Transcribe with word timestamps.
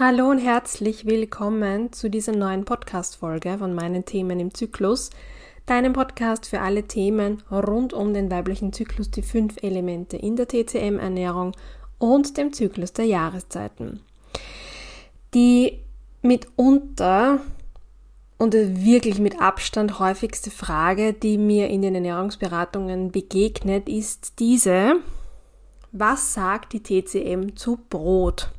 Hallo 0.00 0.30
und 0.30 0.38
herzlich 0.38 1.04
willkommen 1.04 1.92
zu 1.92 2.08
dieser 2.08 2.32
neuen 2.32 2.64
Podcast-Folge 2.64 3.58
von 3.58 3.74
meinen 3.74 4.06
Themen 4.06 4.40
im 4.40 4.54
Zyklus, 4.54 5.10
deinem 5.66 5.92
Podcast 5.92 6.46
für 6.46 6.60
alle 6.62 6.84
Themen 6.84 7.42
rund 7.50 7.92
um 7.92 8.14
den 8.14 8.30
weiblichen 8.30 8.72
Zyklus, 8.72 9.10
die 9.10 9.20
fünf 9.20 9.62
Elemente 9.62 10.16
in 10.16 10.36
der 10.36 10.48
TCM-Ernährung 10.48 11.52
und 11.98 12.38
dem 12.38 12.54
Zyklus 12.54 12.94
der 12.94 13.04
Jahreszeiten. 13.04 14.00
Die 15.34 15.80
mitunter 16.22 17.40
und 18.38 18.54
wirklich 18.54 19.18
mit 19.18 19.42
Abstand 19.42 19.98
häufigste 19.98 20.50
Frage, 20.50 21.12
die 21.12 21.36
mir 21.36 21.68
in 21.68 21.82
den 21.82 21.94
Ernährungsberatungen 21.96 23.12
begegnet, 23.12 23.90
ist 23.90 24.38
diese, 24.38 24.94
was 25.92 26.32
sagt 26.32 26.72
die 26.72 26.82
TCM 26.82 27.56
zu 27.56 27.78
Brot? 27.90 28.50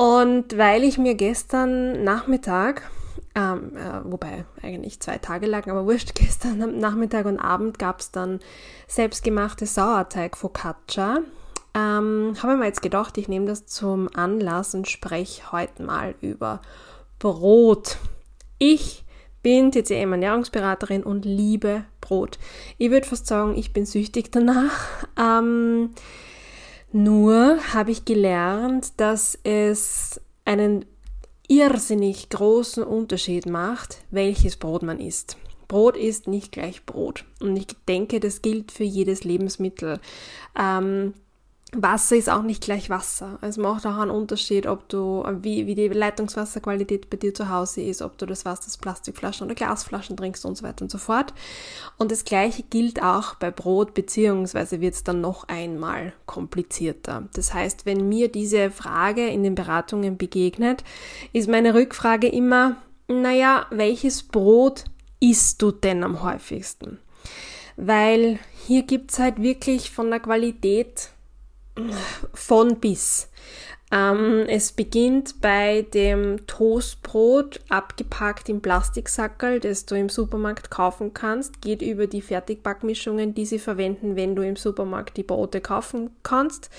Und 0.00 0.56
weil 0.56 0.84
ich 0.84 0.96
mir 0.96 1.14
gestern 1.14 2.04
Nachmittag, 2.04 2.90
ähm, 3.34 3.76
äh, 3.76 4.00
wobei 4.02 4.46
eigentlich 4.62 4.98
zwei 4.98 5.18
Tage 5.18 5.46
lang, 5.46 5.68
aber 5.68 5.84
wurscht, 5.84 6.14
gestern 6.14 6.78
Nachmittag 6.78 7.26
und 7.26 7.38
Abend 7.38 7.78
gab 7.78 8.00
es 8.00 8.10
dann 8.10 8.40
selbstgemachte 8.88 9.66
Sauerteig-Focaccia. 9.66 11.18
Ähm, 11.74 12.34
habe 12.42 12.56
mir 12.56 12.64
jetzt 12.64 12.80
gedacht, 12.80 13.18
ich 13.18 13.28
nehme 13.28 13.44
das 13.44 13.66
zum 13.66 14.08
Anlass 14.14 14.74
und 14.74 14.88
spreche 14.88 15.52
heute 15.52 15.82
mal 15.82 16.14
über 16.22 16.62
Brot. 17.18 17.98
Ich 18.56 19.04
bin 19.42 19.70
TCM 19.70 20.12
Ernährungsberaterin 20.12 21.02
und 21.02 21.26
liebe 21.26 21.84
Brot. 22.00 22.38
Ich 22.78 22.90
würde 22.90 23.06
fast 23.06 23.26
sagen, 23.26 23.54
ich 23.54 23.74
bin 23.74 23.84
süchtig 23.84 24.32
danach. 24.32 25.04
Ähm, 25.18 25.90
nur 26.92 27.58
habe 27.72 27.90
ich 27.90 28.04
gelernt, 28.04 28.92
dass 28.98 29.38
es 29.44 30.20
einen 30.44 30.84
irrsinnig 31.48 32.28
großen 32.28 32.82
Unterschied 32.82 33.46
macht, 33.46 34.02
welches 34.10 34.56
Brot 34.56 34.82
man 34.82 35.00
isst. 35.00 35.36
Brot 35.68 35.96
ist 35.96 36.26
nicht 36.26 36.52
gleich 36.52 36.84
Brot. 36.84 37.24
Und 37.40 37.56
ich 37.56 37.66
denke, 37.88 38.18
das 38.18 38.42
gilt 38.42 38.72
für 38.72 38.84
jedes 38.84 39.24
Lebensmittel. 39.24 40.00
Ähm, 40.58 41.14
Wasser 41.72 42.16
ist 42.16 42.28
auch 42.28 42.42
nicht 42.42 42.64
gleich 42.64 42.90
Wasser. 42.90 43.38
Es 43.42 43.56
macht 43.56 43.86
auch 43.86 43.98
einen 43.98 44.10
Unterschied, 44.10 44.66
ob 44.66 44.88
du, 44.88 45.24
wie, 45.40 45.68
wie 45.68 45.76
die 45.76 45.86
Leitungswasserqualität 45.86 47.08
bei 47.10 47.16
dir 47.16 47.32
zu 47.32 47.48
Hause 47.48 47.82
ist, 47.82 48.02
ob 48.02 48.18
du 48.18 48.26
das 48.26 48.44
Wasser 48.44 48.66
aus 48.66 48.76
Plastikflaschen 48.76 49.46
oder 49.46 49.54
Glasflaschen 49.54 50.16
trinkst 50.16 50.44
und 50.44 50.56
so 50.56 50.64
weiter 50.64 50.82
und 50.82 50.90
so 50.90 50.98
fort. 50.98 51.32
Und 51.96 52.10
das 52.10 52.24
Gleiche 52.24 52.64
gilt 52.64 53.00
auch 53.02 53.36
bei 53.36 53.52
Brot, 53.52 53.94
beziehungsweise 53.94 54.80
wird 54.80 54.94
es 54.94 55.04
dann 55.04 55.20
noch 55.20 55.46
einmal 55.46 56.12
komplizierter. 56.26 57.28
Das 57.34 57.54
heißt, 57.54 57.86
wenn 57.86 58.08
mir 58.08 58.28
diese 58.32 58.72
Frage 58.72 59.28
in 59.28 59.44
den 59.44 59.54
Beratungen 59.54 60.16
begegnet, 60.16 60.82
ist 61.32 61.48
meine 61.48 61.74
Rückfrage 61.74 62.26
immer, 62.26 62.76
naja, 63.06 63.66
welches 63.70 64.24
Brot 64.24 64.84
isst 65.20 65.62
du 65.62 65.70
denn 65.70 66.02
am 66.02 66.22
häufigsten? 66.22 66.98
Weil 67.76 68.40
hier 68.66 68.82
gibt's 68.82 69.20
halt 69.20 69.40
wirklich 69.40 69.90
von 69.90 70.10
der 70.10 70.20
Qualität 70.20 71.10
von 72.34 72.80
bis. 72.80 73.28
Ähm, 73.92 74.44
es 74.48 74.70
beginnt 74.70 75.40
bei 75.40 75.82
dem 75.94 76.46
Toastbrot, 76.46 77.60
abgepackt 77.68 78.48
im 78.48 78.60
Plastiksackerl, 78.60 79.58
das 79.58 79.84
du 79.84 79.96
im 79.96 80.08
Supermarkt 80.08 80.70
kaufen 80.70 81.12
kannst, 81.12 81.60
geht 81.60 81.82
über 81.82 82.06
die 82.06 82.22
Fertigbackmischungen, 82.22 83.34
die 83.34 83.46
sie 83.46 83.58
verwenden, 83.58 84.14
wenn 84.14 84.36
du 84.36 84.42
im 84.42 84.54
Supermarkt 84.54 85.16
die 85.16 85.24
Brote 85.24 85.60
kaufen 85.60 86.10
kannst, 86.22 86.70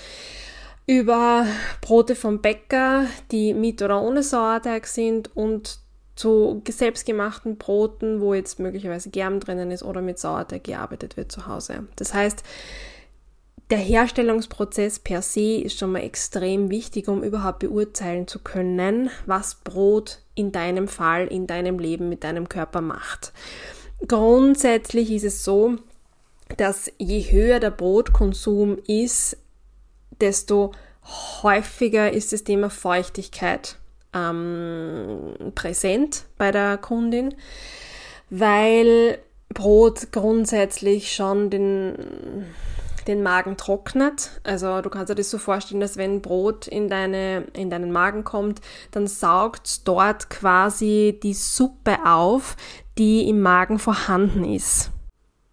über 0.86 1.46
Brote 1.82 2.14
vom 2.14 2.40
Bäcker, 2.40 3.06
die 3.30 3.52
mit 3.52 3.82
oder 3.82 4.00
ohne 4.00 4.22
Sauerteig 4.22 4.86
sind 4.86 5.36
und 5.36 5.80
zu 6.14 6.62
selbstgemachten 6.66 7.56
Broten, 7.56 8.20
wo 8.20 8.32
jetzt 8.34 8.58
möglicherweise 8.58 9.10
Germ 9.10 9.40
drinnen 9.40 9.70
ist 9.70 9.82
oder 9.82 10.00
mit 10.00 10.18
Sauerteig 10.18 10.64
gearbeitet 10.64 11.16
wird 11.16 11.32
zu 11.32 11.46
Hause. 11.46 11.86
Das 11.96 12.14
heißt, 12.14 12.42
der 13.72 13.78
Herstellungsprozess 13.78 14.98
per 14.98 15.22
se 15.22 15.62
ist 15.62 15.78
schon 15.78 15.92
mal 15.92 16.02
extrem 16.02 16.68
wichtig, 16.68 17.08
um 17.08 17.22
überhaupt 17.22 17.60
beurteilen 17.60 18.28
zu 18.28 18.38
können, 18.38 19.08
was 19.24 19.54
Brot 19.54 20.18
in 20.34 20.52
deinem 20.52 20.88
Fall, 20.88 21.26
in 21.26 21.46
deinem 21.46 21.78
Leben 21.78 22.10
mit 22.10 22.22
deinem 22.22 22.50
Körper 22.50 22.82
macht. 22.82 23.32
Grundsätzlich 24.06 25.10
ist 25.10 25.24
es 25.24 25.42
so, 25.42 25.76
dass 26.58 26.92
je 26.98 27.22
höher 27.32 27.60
der 27.60 27.70
Brotkonsum 27.70 28.76
ist, 28.86 29.38
desto 30.20 30.72
häufiger 31.42 32.12
ist 32.12 32.34
das 32.34 32.44
Thema 32.44 32.68
Feuchtigkeit 32.68 33.78
ähm, 34.12 35.32
präsent 35.54 36.24
bei 36.36 36.50
der 36.50 36.76
Kundin, 36.76 37.34
weil 38.28 39.16
Brot 39.48 40.12
grundsätzlich 40.12 41.14
schon 41.14 41.48
den 41.48 41.94
den 43.08 43.22
Magen 43.22 43.56
trocknet. 43.56 44.40
Also 44.44 44.80
du 44.80 44.90
kannst 44.90 45.10
dir 45.10 45.14
das 45.14 45.30
so 45.30 45.38
vorstellen, 45.38 45.80
dass 45.80 45.96
wenn 45.96 46.22
Brot 46.22 46.66
in, 46.66 46.88
deine, 46.88 47.46
in 47.52 47.70
deinen 47.70 47.92
Magen 47.92 48.24
kommt, 48.24 48.60
dann 48.90 49.06
saugt 49.06 49.86
dort 49.86 50.30
quasi 50.30 51.18
die 51.22 51.34
Suppe 51.34 51.98
auf, 52.04 52.56
die 52.98 53.28
im 53.28 53.40
Magen 53.40 53.78
vorhanden 53.78 54.44
ist. 54.44 54.90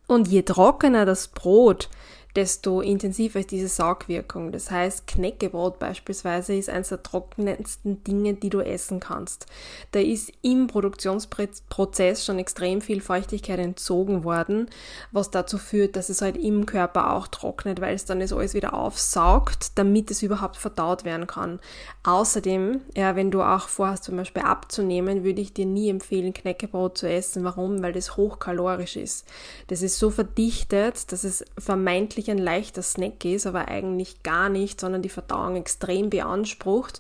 Und 0.08 0.28
je 0.28 0.42
trockener 0.42 1.06
das 1.06 1.28
Brot, 1.28 1.90
desto 2.40 2.80
intensiver 2.80 3.42
ist 3.42 3.52
diese 3.52 3.68
Saugwirkung. 3.68 4.54
Das 4.54 4.72
heißt, 4.72 5.08
Knäckebrot 5.08 5.78
beispielsweise 5.78 6.54
ist 6.54 6.70
eines 6.70 6.88
der 6.88 7.04
trockensten 7.04 8.02
Dinge, 8.06 8.36
die 8.36 8.50
du 8.50 8.62
essen 8.62 9.02
kannst. 9.02 9.46
Da 9.92 10.00
ist 10.00 10.32
im 10.42 10.68
Produktionsprozess 10.68 12.26
schon 12.26 12.40
extrem 12.40 12.80
viel 12.80 13.02
Feuchtigkeit 13.02 13.60
entzogen 13.60 14.24
worden, 14.24 14.70
was 15.12 15.32
dazu 15.32 15.58
führt, 15.58 15.98
dass 15.98 16.08
es 16.08 16.22
halt 16.22 16.38
im 16.38 16.66
Körper 16.66 17.12
auch 17.12 17.28
trocknet, 17.28 17.82
weil 17.82 17.94
es 17.94 18.06
dann 18.06 18.22
das 18.22 18.32
alles 18.32 18.54
wieder 18.54 18.74
aufsaugt, 18.74 19.78
damit 19.78 20.10
es 20.10 20.24
überhaupt 20.24 20.56
verdaut 20.56 21.04
werden 21.04 21.28
kann. 21.28 21.60
Außerdem, 22.06 22.80
ja, 22.96 23.18
wenn 23.18 23.32
du 23.32 23.42
auch 23.42 23.68
vorhast, 23.68 24.06
zum 24.06 24.16
Beispiel 24.16 24.44
abzunehmen, 24.44 25.26
würde 25.26 25.42
ich 25.42 25.54
dir 25.54 25.66
nie 25.66 25.90
empfehlen, 25.90 26.34
Knäckebrot 26.34 26.98
zu 26.98 27.10
essen. 27.10 27.44
Warum? 27.44 27.84
Weil 27.84 27.92
das 27.92 28.16
hochkalorisch 28.16 28.96
ist. 28.96 29.28
Das 29.68 29.82
ist 29.82 30.00
so 30.00 30.10
verdichtet, 30.10 31.12
dass 31.12 31.26
es 31.26 31.44
vermeintlich 31.58 32.29
ein 32.30 32.38
leichter 32.38 32.82
Snack 32.82 33.26
ist, 33.26 33.48
aber 33.48 33.68
eigentlich 33.68 34.24
gar 34.24 34.50
nicht, 34.50 34.80
sondern 34.80 35.02
die 35.02 35.10
Verdauung 35.10 35.56
extrem 35.56 36.10
beansprucht 36.10 37.00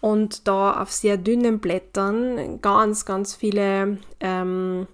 und 0.00 0.46
da 0.48 0.80
auf 0.80 0.90
sehr 0.92 1.16
dünnen 1.16 1.58
Blättern 1.58 2.60
ganz, 2.60 3.04
ganz 3.04 3.34
viele 3.34 3.98
ähm, 4.20 4.86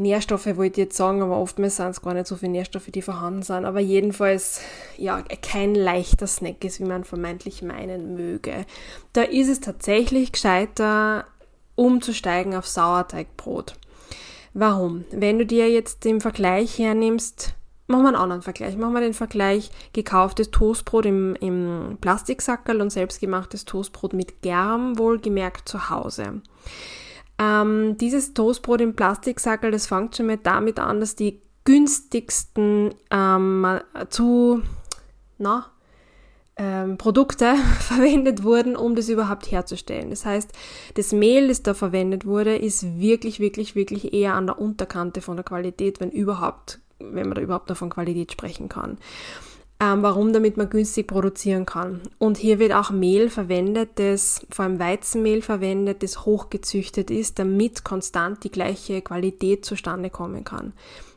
Nährstoffe 0.00 0.46
wollte 0.56 0.80
ich 0.80 0.86
jetzt 0.86 0.96
sagen, 0.96 1.20
aber 1.20 1.36
oftmals 1.36 1.76
sind 1.76 1.90
es 1.90 2.00
gar 2.00 2.14
nicht 2.14 2.26
so 2.26 2.34
viele 2.34 2.52
Nährstoffe, 2.52 2.86
die 2.86 3.02
vorhanden 3.02 3.42
sind. 3.42 3.66
Aber 3.66 3.80
jedenfalls, 3.80 4.62
ja, 4.96 5.22
kein 5.42 5.74
leichter 5.74 6.26
Snack 6.26 6.64
ist, 6.64 6.80
wie 6.80 6.84
man 6.84 7.04
vermeintlich 7.04 7.60
meinen 7.60 8.14
möge. 8.14 8.64
Da 9.12 9.22
ist 9.22 9.50
es 9.50 9.60
tatsächlich 9.60 10.32
gescheiter, 10.32 11.26
umzusteigen 11.74 12.54
auf 12.54 12.66
Sauerteigbrot. 12.66 13.74
Warum? 14.54 15.04
Wenn 15.10 15.38
du 15.38 15.44
dir 15.44 15.70
jetzt 15.70 16.04
den 16.06 16.22
Vergleich 16.22 16.78
hernimmst, 16.78 17.54
Machen 17.90 18.04
wir 18.04 18.08
einen 18.10 18.16
anderen 18.18 18.42
Vergleich. 18.42 18.76
Machen 18.76 18.92
wir 18.92 19.00
den 19.00 19.14
Vergleich 19.14 19.72
gekauftes 19.92 20.52
Toastbrot 20.52 21.06
im, 21.06 21.34
im 21.40 21.98
Plastiksackerl 22.00 22.80
und 22.80 22.90
selbstgemachtes 22.90 23.64
Toastbrot 23.64 24.12
mit 24.12 24.42
Germ, 24.42 24.96
wohlgemerkt 24.96 25.68
zu 25.68 25.90
Hause. 25.90 26.40
Ähm, 27.40 27.96
dieses 27.98 28.32
Toastbrot 28.32 28.80
im 28.80 28.94
Plastiksackerl, 28.94 29.72
das 29.72 29.88
fängt 29.88 30.16
schon 30.16 30.26
mal 30.26 30.36
damit 30.36 30.78
an, 30.78 31.00
dass 31.00 31.16
die 31.16 31.42
günstigsten 31.64 32.94
ähm, 33.10 33.66
zu, 34.08 34.62
na, 35.38 35.66
ähm, 36.54 36.96
Produkte 36.96 37.56
verwendet 37.80 38.44
wurden, 38.44 38.76
um 38.76 38.94
das 38.94 39.08
überhaupt 39.08 39.50
herzustellen. 39.50 40.10
Das 40.10 40.24
heißt, 40.24 40.52
das 40.94 41.10
Mehl, 41.10 41.48
das 41.48 41.64
da 41.64 41.74
verwendet 41.74 42.24
wurde, 42.24 42.54
ist 42.54 43.00
wirklich, 43.00 43.40
wirklich, 43.40 43.74
wirklich 43.74 44.12
eher 44.14 44.34
an 44.34 44.46
der 44.46 44.60
Unterkante 44.60 45.22
von 45.22 45.34
der 45.34 45.44
Qualität, 45.44 45.98
wenn 45.98 46.12
überhaupt 46.12 46.78
wenn 47.00 47.28
man 47.28 47.34
da 47.34 47.42
überhaupt 47.42 47.68
noch 47.68 47.76
von 47.76 47.90
Qualität 47.90 48.32
sprechen 48.32 48.68
kann. 48.68 48.98
Ähm, 49.82 50.02
warum? 50.02 50.34
Damit 50.34 50.58
man 50.58 50.68
günstig 50.68 51.06
produzieren 51.06 51.64
kann. 51.64 52.02
Und 52.18 52.36
hier 52.36 52.58
wird 52.58 52.74
auch 52.74 52.90
Mehl 52.90 53.30
verwendet, 53.30 53.92
das, 53.94 54.46
vor 54.50 54.66
allem 54.66 54.78
Weizenmehl 54.78 55.40
verwendet, 55.40 56.02
das 56.02 56.26
hochgezüchtet 56.26 57.10
ist, 57.10 57.38
damit 57.38 57.82
konstant 57.82 58.44
die 58.44 58.50
gleiche 58.50 59.00
Qualität 59.00 59.64
zustande 59.64 60.10
kommen 60.10 60.44
kann. 60.44 60.74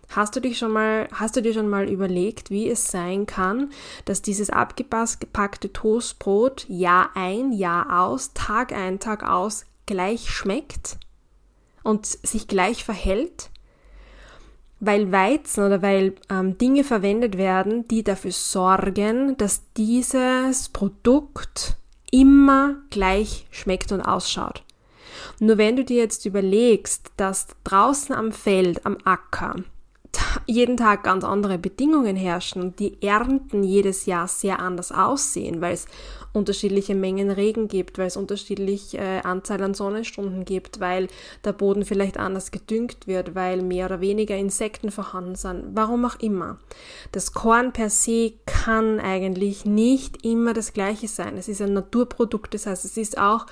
Hast 0.09 0.35
du 0.35 0.39
dich 0.39 0.57
schon 0.57 0.71
mal, 0.71 1.09
hast 1.12 1.35
du 1.35 1.41
dir 1.41 1.53
schon 1.53 1.69
mal 1.69 1.89
überlegt, 1.89 2.51
wie 2.51 2.69
es 2.69 2.89
sein 2.89 3.25
kann, 3.25 3.71
dass 4.06 4.21
dieses 4.21 4.50
abgepackte 4.50 5.74
Toastbrot 5.74 6.65
Jahr 6.69 7.09
ein, 7.15 7.51
Jahr 7.51 8.01
aus, 8.01 8.31
Tag 8.33 8.71
ein, 8.71 9.00
Tag 9.00 9.27
aus 9.27 9.65
gleich 9.88 10.30
schmeckt 10.30 10.97
und 11.83 12.06
sich 12.06 12.47
gleich 12.47 12.85
verhält? 12.85 13.50
Weil 14.85 15.12
Weizen 15.12 15.63
oder 15.63 15.81
weil 15.81 16.15
ähm, 16.30 16.57
Dinge 16.57 16.83
verwendet 16.83 17.38
werden, 17.38 17.88
die 17.88 18.03
dafür 18.03 18.31
sorgen, 18.31 19.38
dass 19.38 19.63
dieses 19.77 20.69
Produkt 20.69 21.77
immer 22.12 22.75
gleich 22.89 23.47
schmeckt 23.50 23.91
und 23.91 24.01
ausschaut. 24.01 24.63
Nur 25.39 25.57
wenn 25.57 25.75
du 25.75 25.83
dir 25.83 25.97
jetzt 25.97 26.25
überlegst, 26.25 27.12
dass 27.18 27.47
draußen 27.63 28.13
am 28.13 28.31
Feld, 28.31 28.85
am 28.85 28.97
Acker, 29.03 29.56
jeden 30.45 30.77
Tag 30.77 31.04
ganz 31.04 31.24
andere 31.24 31.57
Bedingungen 31.57 32.15
herrschen 32.15 32.62
und 32.62 32.80
die 32.80 33.01
Ernten 33.01 33.63
jedes 33.63 34.06
Jahr 34.06 34.27
sehr 34.27 34.60
anders 34.60 34.92
aussehen, 34.92 35.62
weil 35.62 35.74
es 35.74 35.88
unterschiedliche 36.33 36.95
Mengen 36.95 37.30
Regen 37.30 37.68
gibt, 37.68 37.98
weil 37.98 38.07
es 38.07 38.18
unterschiedliche 38.18 38.98
äh, 38.98 39.21
Anzahl 39.21 39.62
an 39.62 39.74
Sonnenstunden 39.74 40.45
gibt, 40.45 40.80
weil 40.80 41.07
der 41.45 41.54
Boden 41.54 41.86
vielleicht 41.86 42.18
anders 42.18 42.51
gedüngt 42.51 43.07
wird, 43.07 43.36
weil 43.36 43.62
mehr 43.62 43.86
oder 43.86 44.01
weniger 44.01 44.36
Insekten 44.36 44.92
vorhanden 44.92 45.36
sind, 45.36 45.63
warum 45.74 46.06
auch 46.06 46.19
immer. 46.19 46.57
Das 47.12 47.33
Korn 47.33 47.71
per 47.71 47.89
se 47.89 48.33
kann 48.45 49.00
eigentlich 49.00 49.66
nicht 49.66 50.25
immer 50.25 50.54
das 50.54 50.74
gleiche 50.74 51.07
sein. 51.07 51.38
Es 51.38 51.48
ist 51.48 51.62
ein 51.62 51.74
Naturprodukt, 51.74 52.54
das 52.54 52.66
heißt, 52.66 52.83
es 52.83 52.98
ist 52.98 53.18
auch 53.18 53.45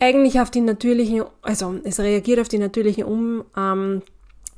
eigentlich 0.00 0.40
auf 0.40 0.50
die 0.50 0.60
natürlichen, 0.60 1.24
also 1.42 1.76
es 1.84 2.00
reagiert 2.00 2.40
auf 2.40 2.48
die 2.48 2.58
natürlichen 2.58 3.04
um, 3.04 3.44
ähm, 3.56 4.02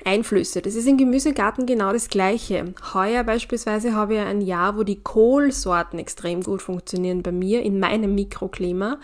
Einflüsse. 0.04 0.62
Das 0.62 0.74
ist 0.74 0.86
im 0.86 0.98
Gemüsegarten 0.98 1.66
genau 1.66 1.92
das 1.92 2.08
Gleiche. 2.08 2.74
Heuer 2.94 3.24
beispielsweise 3.24 3.94
habe 3.94 4.14
ich 4.14 4.20
ein 4.20 4.40
Jahr, 4.40 4.76
wo 4.76 4.82
die 4.82 5.02
Kohlsorten 5.02 5.98
extrem 5.98 6.42
gut 6.42 6.62
funktionieren 6.62 7.22
bei 7.22 7.32
mir 7.32 7.62
in 7.62 7.80
meinem 7.80 8.14
Mikroklima. 8.14 8.98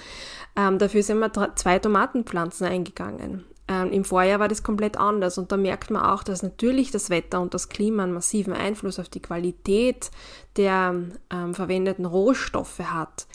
Ähm, 0.56 0.78
dafür 0.78 1.02
sind 1.02 1.18
wir 1.18 1.32
zwei 1.56 1.78
Tomatenpflanzen 1.78 2.66
eingegangen. 2.66 3.44
Ähm, 3.68 3.90
Im 3.90 4.04
Vorjahr 4.04 4.40
war 4.40 4.48
das 4.48 4.62
komplett 4.62 4.96
anders 4.96 5.38
und 5.38 5.50
da 5.52 5.56
merkt 5.56 5.90
man 5.90 6.02
auch, 6.02 6.22
dass 6.22 6.42
natürlich 6.42 6.90
das 6.90 7.10
Wetter 7.10 7.40
und 7.40 7.54
das 7.54 7.68
Klima 7.68 8.02
einen 8.02 8.12
massiven 8.12 8.52
Einfluss 8.52 8.98
auf 8.98 9.08
die 9.08 9.22
Qualität 9.22 10.10
der 10.56 10.94
ähm, 11.30 11.54
verwendeten 11.54 12.04
Rohstoffe 12.04 12.80
hat. 12.80 13.26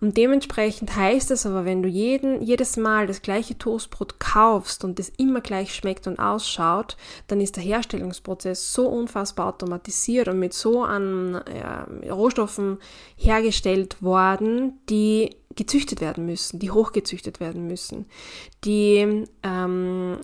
Und 0.00 0.16
dementsprechend 0.16 0.96
heißt 0.96 1.30
es 1.30 1.44
aber, 1.44 1.66
wenn 1.66 1.82
du 1.82 1.88
jeden, 1.88 2.40
jedes 2.40 2.76
Mal 2.78 3.06
das 3.06 3.20
gleiche 3.20 3.58
Toastbrot 3.58 4.18
kaufst 4.18 4.82
und 4.82 4.98
es 4.98 5.10
immer 5.10 5.42
gleich 5.42 5.74
schmeckt 5.74 6.06
und 6.06 6.18
ausschaut, 6.18 6.96
dann 7.26 7.40
ist 7.40 7.56
der 7.56 7.62
Herstellungsprozess 7.62 8.72
so 8.72 8.88
unfassbar 8.88 9.48
automatisiert 9.48 10.28
und 10.28 10.38
mit 10.38 10.54
so 10.54 10.82
an 10.82 11.34
äh, 11.34 12.10
Rohstoffen 12.10 12.78
hergestellt 13.16 14.02
worden, 14.02 14.80
die 14.88 15.36
gezüchtet 15.54 16.00
werden 16.00 16.24
müssen, 16.24 16.58
die 16.58 16.70
hochgezüchtet 16.70 17.40
werden 17.40 17.66
müssen, 17.66 18.06
die 18.64 19.26
ähm, 19.42 20.18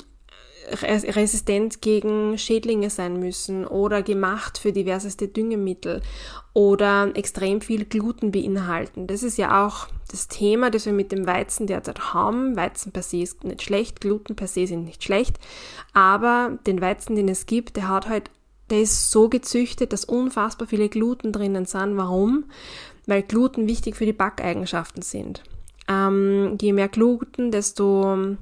resistent 0.82 1.80
gegen 1.80 2.38
Schädlinge 2.38 2.90
sein 2.90 3.18
müssen 3.18 3.66
oder 3.66 4.02
gemacht 4.02 4.58
für 4.58 4.72
diverseste 4.72 5.28
Düngemittel 5.28 6.02
oder 6.52 7.10
extrem 7.14 7.60
viel 7.60 7.84
Gluten 7.84 8.32
beinhalten. 8.32 9.06
Das 9.06 9.22
ist 9.22 9.38
ja 9.38 9.66
auch 9.66 9.88
das 10.10 10.28
Thema, 10.28 10.70
das 10.70 10.86
wir 10.86 10.92
mit 10.92 11.12
dem 11.12 11.26
Weizen 11.26 11.66
derzeit 11.66 12.14
haben. 12.14 12.56
Weizen 12.56 12.92
per 12.92 13.02
se 13.02 13.18
ist 13.18 13.44
nicht 13.44 13.62
schlecht, 13.62 14.00
Gluten 14.00 14.36
per 14.36 14.48
se 14.48 14.66
sind 14.66 14.84
nicht 14.84 15.04
schlecht, 15.04 15.38
aber 15.92 16.58
den 16.66 16.80
Weizen, 16.80 17.16
den 17.16 17.28
es 17.28 17.46
gibt, 17.46 17.76
der 17.76 17.88
hat 17.88 18.08
halt, 18.08 18.30
der 18.70 18.80
ist 18.80 19.10
so 19.10 19.28
gezüchtet, 19.28 19.92
dass 19.92 20.04
unfassbar 20.04 20.66
viele 20.66 20.88
Gluten 20.88 21.32
drinnen 21.32 21.66
sind. 21.66 21.96
Warum? 21.96 22.44
Weil 23.06 23.22
Gluten 23.22 23.68
wichtig 23.68 23.96
für 23.96 24.06
die 24.06 24.12
Backeigenschaften 24.12 25.02
sind. 25.02 25.42
Ähm, 25.88 26.56
je 26.60 26.72
mehr 26.72 26.88
Gluten, 26.88 27.52
desto 27.52 28.36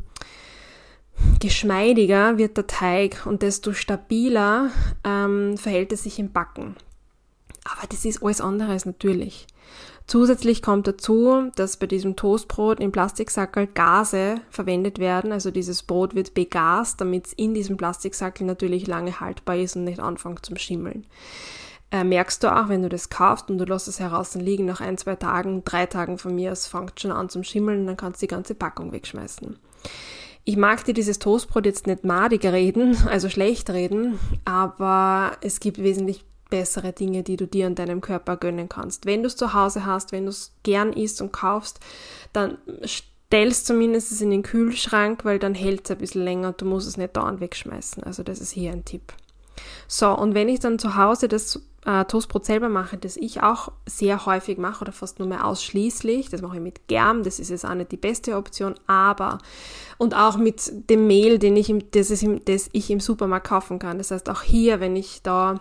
geschmeidiger 1.40 2.38
wird 2.38 2.56
der 2.56 2.66
Teig 2.66 3.26
und 3.26 3.42
desto 3.42 3.72
stabiler 3.72 4.70
ähm, 5.04 5.56
verhält 5.56 5.92
es 5.92 6.04
sich 6.04 6.18
im 6.18 6.32
Backen. 6.32 6.76
Aber 7.64 7.86
das 7.88 8.04
ist 8.04 8.22
alles 8.22 8.40
andere 8.40 8.72
als 8.72 8.86
natürlich. 8.86 9.46
Zusätzlich 10.06 10.60
kommt 10.60 10.86
dazu, 10.86 11.50
dass 11.56 11.78
bei 11.78 11.86
diesem 11.86 12.14
Toastbrot 12.14 12.78
im 12.78 12.92
Plastiksackel 12.92 13.66
Gase 13.66 14.36
verwendet 14.50 14.98
werden. 14.98 15.32
Also 15.32 15.50
dieses 15.50 15.82
Brot 15.82 16.14
wird 16.14 16.34
begast, 16.34 17.00
damit 17.00 17.26
es 17.26 17.32
in 17.32 17.54
diesem 17.54 17.78
Plastiksackel 17.78 18.46
natürlich 18.46 18.86
lange 18.86 19.18
haltbar 19.20 19.56
ist 19.56 19.76
und 19.76 19.84
nicht 19.84 20.00
anfängt 20.00 20.44
zum 20.44 20.56
Schimmeln. 20.56 21.06
Äh, 21.90 22.04
merkst 22.04 22.42
du 22.42 22.54
auch, 22.54 22.68
wenn 22.68 22.82
du 22.82 22.90
das 22.90 23.08
kaufst 23.08 23.50
und 23.50 23.56
du 23.56 23.64
lässt 23.64 23.88
es 23.88 23.98
heraus 23.98 24.34
liegen, 24.34 24.66
nach 24.66 24.82
ein, 24.82 24.98
zwei 24.98 25.16
Tagen, 25.16 25.64
drei 25.64 25.86
Tagen 25.86 26.18
von 26.18 26.34
mir, 26.34 26.52
es 26.52 26.66
fängt 26.66 27.00
schon 27.00 27.12
an 27.12 27.30
zum 27.30 27.42
Schimmeln, 27.42 27.86
dann 27.86 27.96
kannst 27.96 28.20
du 28.20 28.26
die 28.26 28.34
ganze 28.34 28.54
Packung 28.54 28.92
wegschmeißen. 28.92 29.56
Ich 30.44 30.56
mag 30.56 30.84
dir 30.84 30.94
dieses 30.94 31.18
Toastbrot 31.18 31.64
jetzt 31.64 31.86
nicht 31.86 32.04
madig 32.04 32.44
reden, 32.44 32.96
also 33.08 33.28
schlecht 33.28 33.70
reden, 33.70 34.18
aber 34.44 35.32
es 35.40 35.60
gibt 35.60 35.82
wesentlich 35.82 36.24
bessere 36.50 36.92
Dinge, 36.92 37.22
die 37.22 37.36
du 37.36 37.46
dir 37.46 37.66
und 37.66 37.78
deinem 37.78 38.00
Körper 38.00 38.36
gönnen 38.36 38.68
kannst. 38.68 39.06
Wenn 39.06 39.22
du 39.22 39.26
es 39.26 39.36
zu 39.36 39.54
Hause 39.54 39.86
hast, 39.86 40.12
wenn 40.12 40.24
du 40.24 40.30
es 40.30 40.52
gern 40.62 40.92
isst 40.92 41.22
und 41.22 41.32
kaufst, 41.32 41.80
dann 42.32 42.58
stellst 42.86 43.66
zumindest 43.66 44.12
es 44.12 44.20
in 44.20 44.30
den 44.30 44.42
Kühlschrank, 44.42 45.24
weil 45.24 45.38
dann 45.38 45.54
hält 45.54 45.84
es 45.84 45.90
ein 45.90 45.98
bisschen 45.98 46.22
länger 46.22 46.48
und 46.48 46.60
du 46.60 46.66
musst 46.66 46.86
es 46.86 46.96
nicht 46.96 47.16
dauernd 47.16 47.40
wegschmeißen. 47.40 48.04
Also 48.04 48.22
das 48.22 48.40
ist 48.40 48.52
hier 48.52 48.70
ein 48.70 48.84
Tipp. 48.84 49.14
So, 49.88 50.16
und 50.16 50.34
wenn 50.34 50.48
ich 50.48 50.60
dann 50.60 50.78
zu 50.78 50.96
Hause 50.96 51.28
das 51.28 51.60
äh, 51.84 52.04
Toastbrot 52.04 52.44
selber 52.44 52.68
mache, 52.68 52.96
das 52.96 53.16
ich 53.16 53.42
auch 53.42 53.72
sehr 53.86 54.26
häufig 54.26 54.58
mache 54.58 54.82
oder 54.82 54.92
fast 54.92 55.18
nur 55.18 55.28
mehr 55.28 55.46
ausschließlich, 55.46 56.30
das 56.30 56.42
mache 56.42 56.56
ich 56.56 56.62
mit 56.62 56.88
Germ, 56.88 57.22
das 57.22 57.38
ist 57.38 57.50
jetzt 57.50 57.64
auch 57.64 57.74
nicht 57.74 57.92
die 57.92 57.96
beste 57.96 58.36
Option, 58.36 58.74
aber 58.86 59.38
und 59.98 60.14
auch 60.14 60.36
mit 60.36 60.90
dem 60.90 61.06
Mehl, 61.06 61.38
den 61.38 61.56
ich 61.56 61.70
im, 61.70 61.90
das, 61.90 62.10
im, 62.22 62.44
das 62.44 62.68
ich 62.72 62.90
im 62.90 63.00
Supermarkt 63.00 63.46
kaufen 63.46 63.78
kann. 63.78 63.98
Das 63.98 64.10
heißt, 64.10 64.28
auch 64.30 64.42
hier, 64.42 64.80
wenn 64.80 64.96
ich 64.96 65.22
da 65.22 65.60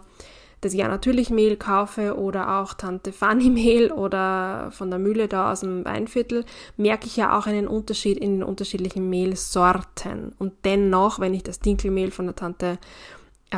das 0.63 0.74
ja 0.74 0.88
natürlich 0.88 1.30
Mehl 1.30 1.57
kaufe 1.57 2.18
oder 2.18 2.62
auch 2.62 2.74
Tante 2.74 3.12
Fanny 3.12 3.50
Mehl 3.50 3.92
oder 3.92 4.72
von 4.72 4.89
der 4.89 5.00
Mühle 5.00 5.28
da 5.28 5.51
aus 5.51 5.60
dem 5.60 5.84
Weinviertel, 5.84 6.46
merke 6.78 7.06
ich 7.07 7.18
ja 7.18 7.38
auch 7.38 7.48
einen 7.48 7.68
Unterschied 7.68 8.18
in 8.18 8.36
den 8.36 8.44
unterschiedlichen 8.44 9.10
Mehlsorten. 9.10 10.34
Und 10.39 10.54
dennoch, 10.63 11.19
wenn 11.19 11.34
ich 11.34 11.44
das 11.44 11.60
Dinkelmehl 11.60 12.12
von 12.12 12.28
der 12.28 12.36
Tante 12.36 12.78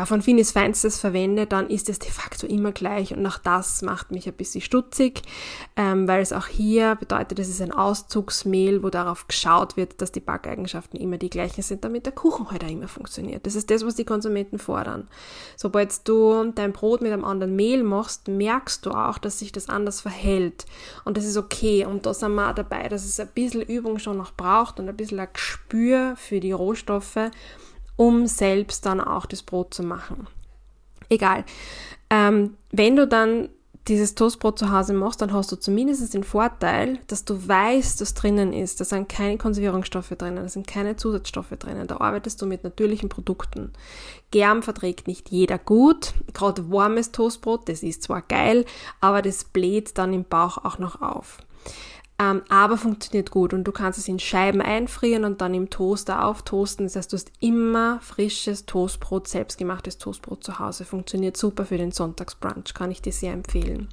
von 0.04 0.22
Finis 0.22 0.52
Feinstes 0.52 1.00
verwende, 1.00 1.46
dann 1.46 1.70
ist 1.70 1.88
es 1.88 2.00
de 2.00 2.12
facto 2.12 2.46
immer 2.48 2.74
gleich 2.74 3.16
und 3.16 3.26
auch 3.26 3.38
das 3.38 3.82
macht 3.82 4.12
mich 4.12 4.28
ein 4.28 4.34
bisschen 4.34 4.60
stutzig, 4.60 5.22
ähm, 5.78 6.08
weil 6.08 6.22
es 6.22 6.34
auch 6.34 6.48
hier 6.48 6.96
bedeutet, 6.96 7.40
es 7.40 7.48
ist 7.48 7.62
ein 7.62 7.72
Auszugsmehl, 7.72 8.84
wo 8.84 8.90
darauf 8.90 9.28
geschaut 9.28 9.78
wird, 9.78 10.02
dass 10.02 10.12
die 10.12 10.20
Backeigenschaften 10.20 11.00
immer 11.00 11.18
die 11.18 11.30
gleichen 11.30 11.62
sind, 11.62 11.86
damit 11.86 12.06
der 12.06 12.14
Kuchen 12.14 12.52
halt 12.52 12.66
auch 12.66 12.70
immer 12.70 12.90
funktioniert. 12.90 13.46
Das 13.46 13.56
ist 13.56 13.70
das, 13.72 13.86
was 13.86 13.96
die 13.96 14.04
Konsumenten 14.04 14.60
fordern. 14.60 15.08
Sobald 15.56 16.08
du 16.08 16.52
dein 16.54 16.74
Brot 16.74 17.02
mit 17.02 17.14
einem 17.14 17.24
anderen 17.24 17.56
Mehl 17.56 17.84
machst, 17.84 18.28
merkst 18.28 18.86
du 18.86 18.92
auch, 18.92 19.18
dass 19.18 19.40
sich 19.40 19.54
das 19.54 19.70
anders 19.70 20.02
verhält 20.02 20.66
und 21.06 21.16
das 21.16 21.26
ist 21.26 21.38
okay 21.38 21.86
und 21.86 22.06
da 22.06 22.14
sind 22.14 22.34
wir 22.34 22.50
auch 22.50 22.56
dabei, 22.56 22.90
dass 22.90 23.06
es 23.06 23.20
ein 23.20 23.30
bisschen 23.34 23.62
Übung 23.62 24.00
schon 24.00 24.18
noch 24.18 24.34
braucht 24.34 24.80
und 24.80 24.90
ein 24.90 24.98
bisschen 24.98 25.20
ein 25.20 25.30
Gespür 25.32 26.16
für 26.18 26.40
die 26.40 26.52
Rohstoffe, 26.52 27.30
um 27.96 28.28
selbst 28.28 28.86
dann 28.86 29.02
auch 29.02 29.26
das 29.26 29.44
Brot 29.44 29.74
zu 29.74 29.84
machen. 29.84 30.28
Egal. 31.10 31.46
Ähm, 32.10 32.58
wenn 32.72 32.96
du 32.96 33.08
dann 33.08 33.50
dieses 33.88 34.16
Toastbrot 34.16 34.58
zu 34.58 34.72
Hause 34.72 34.94
machst, 34.94 35.22
dann 35.22 35.32
hast 35.32 35.52
du 35.52 35.56
zumindest 35.56 36.14
den 36.14 36.24
Vorteil, 36.24 36.98
dass 37.08 37.24
du 37.24 37.48
weißt, 37.48 38.02
was 38.02 38.16
drinnen 38.16 38.52
ist. 38.52 38.80
Da 38.80 38.86
sind 38.86 39.10
keine 39.10 39.38
Konservierungsstoffe 39.38 40.10
drinnen, 40.10 40.38
da 40.38 40.48
sind 40.48 40.66
keine 40.66 40.96
Zusatzstoffe 40.96 41.54
drinnen. 41.60 41.86
Da 41.86 41.98
arbeitest 41.98 42.42
du 42.42 42.48
mit 42.48 42.64
natürlichen 42.64 43.10
Produkten. 43.10 43.74
Germ 44.32 44.64
verträgt 44.64 45.08
nicht 45.08 45.30
jeder 45.30 45.60
gut. 45.60 46.14
Gerade 46.34 46.72
warmes 46.72 47.12
Toastbrot, 47.12 47.70
das 47.70 47.84
ist 47.84 48.04
zwar 48.04 48.24
geil, 48.24 48.66
aber 49.02 49.22
das 49.22 49.44
bläht 49.44 49.98
dann 49.98 50.14
im 50.14 50.24
Bauch 50.24 50.58
auch 50.58 50.80
noch 50.80 51.02
auf. 51.02 51.38
Ähm, 52.18 52.44
aber 52.48 52.78
funktioniert 52.78 53.30
gut 53.30 53.54
und 53.54 53.66
du 53.66 53.74
kannst 53.74 54.00
es 54.00 54.08
in 54.08 54.20
Scheiben 54.20 54.62
einfrieren 54.62 55.26
und 55.26 55.42
dann 55.42 55.54
im 55.54 55.70
Toaster 55.70 56.26
auftoasten. 56.26 56.86
Das 56.86 56.96
heißt, 56.96 57.12
du 57.12 57.18
hast 57.18 57.32
immer 57.42 58.00
frisches 58.00 58.66
Toastbrot, 58.66 59.28
selbstgemachtes 59.28 59.98
Toastbrot 59.98 60.42
zu 60.42 60.58
Hause. 60.60 60.86
Funktioniert 60.86 61.36
super 61.36 61.66
für 61.66 61.78
den 61.78 61.92
Sonntagsbrunch, 61.92 62.74
kann 62.74 62.92
ich 62.92 63.02
dir 63.02 63.12
sehr 63.12 63.34
empfehlen. 63.34 63.90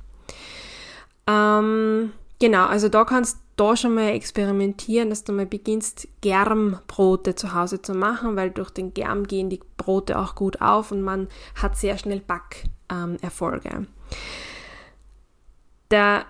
Ähm, 1.27 2.13
genau, 2.39 2.67
also 2.67 2.89
da 2.89 3.05
kannst 3.05 3.39
du 3.57 3.75
schon 3.75 3.95
mal 3.95 4.11
experimentieren, 4.11 5.11
dass 5.11 5.25
du 5.25 5.33
mal 5.33 5.47
beginnst, 5.47 6.07
Germbrote 6.21 7.35
zu 7.35 7.55
Hause 7.55 7.83
zu 7.83 7.93
machen, 7.93 8.37
weil 8.37 8.51
durch 8.51 8.71
den 8.71 8.95
Germ 8.95 9.27
gehen 9.27 9.51
die 9.51 9.61
Brote 9.77 10.17
auch 10.17 10.37
gut 10.37 10.61
auf 10.61 10.93
und 10.93 11.03
man 11.03 11.27
hat 11.61 11.77
sehr 11.77 11.99
schnell 11.99 12.21
Backerfolge. 12.21 13.69
Ähm, 13.69 13.87
Der 15.91 16.25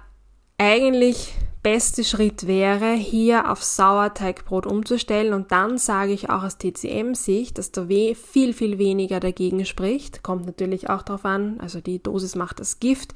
eigentlich 0.57 1.35
beste 1.63 2.03
Schritt 2.03 2.49
wäre, 2.49 2.93
hier 2.95 3.51
auf 3.51 3.63
Sauerteigbrot 3.63 4.67
umzustellen 4.67 5.33
und 5.33 5.53
dann 5.53 5.79
sage 5.79 6.13
ich 6.13 6.29
auch 6.29 6.43
aus 6.43 6.59
TCM-Sicht, 6.59 7.57
dass 7.57 7.71
da 7.71 7.87
viel, 7.87 8.53
viel 8.53 8.79
weniger 8.79 9.21
dagegen 9.21 9.65
spricht. 9.65 10.25
Kommt 10.25 10.45
natürlich 10.45 10.91
auch 10.91 11.03
darauf 11.03 11.25
an, 11.25 11.61
also 11.61 11.81
die 11.81 12.03
Dosis 12.03 12.35
macht 12.35 12.59
das 12.59 12.81
Gift. 12.81 13.15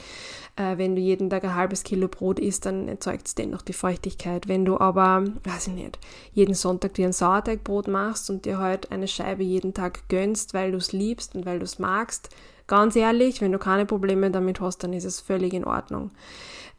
Äh, 0.55 0.79
wenn 0.79 0.95
du 0.95 1.03
jeden 1.03 1.29
Tag 1.29 1.45
ein 1.45 1.55
halbes 1.57 1.83
Kilo 1.83 2.07
Brot 2.07 2.39
isst, 2.39 2.67
dann 2.67 2.87
erzeugt 2.87 3.27
es 3.27 3.35
dennoch 3.35 3.63
die 3.63 3.73
Feuchtigkeit. 3.73 4.47
Wenn 4.47 4.65
du 4.65 4.79
aber, 4.79 5.25
weiß 5.45 5.69
ich 5.69 5.75
nicht, 5.75 5.99
jeden 6.33 6.55
Sonntag 6.55 6.95
dir 6.95 7.07
ein 7.07 7.13
Sauerteigbrot 7.13 7.89
machst 7.89 8.31
und 8.31 8.45
dir 8.45 8.59
halt 8.59 8.93
eine 8.93 9.09
Scheibe 9.09 9.43
jeden 9.43 9.75
Tag 9.75 10.09
gönnst, 10.09 10.55
weil 10.55 10.71
du 10.71 10.79
es 10.79 10.93
liebst 10.93 11.35
und 11.35 11.47
weil 11.47 11.59
du 11.59 11.65
es 11.65 11.81
magst, 11.81 12.31
ganz 12.67 12.97
ehrlich, 12.97 13.41
wenn 13.41 13.53
du 13.53 13.59
keine 13.59 13.87
Probleme 13.87 14.31
damit 14.31 14.61
hast, 14.61 14.79
dann 14.79 14.93
ist 14.93 15.05
es 15.05 15.21
völlig 15.21 15.55
in 15.55 15.65
Ordnung. 15.65 16.11